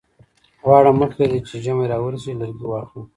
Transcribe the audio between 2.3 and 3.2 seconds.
لرګي واخلم.